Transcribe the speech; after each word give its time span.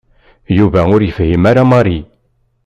Yuba 0.57 0.81
ur 0.93 1.01
yefhim 1.03 1.43
ara 1.51 1.63
Mary. 1.71 1.99